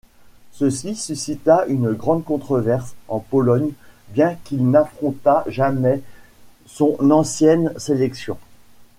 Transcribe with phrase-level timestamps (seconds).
[0.53, 3.69] Ceci suscita une grande controverse en Pologne,
[4.09, 6.01] bien qu'il n'affronta jamais
[6.65, 8.39] son ancienne sélection.